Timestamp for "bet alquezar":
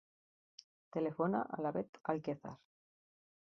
1.77-2.57